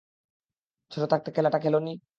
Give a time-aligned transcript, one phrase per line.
[0.91, 1.91] ছোট থাকতে খেলাটা খেলোনি?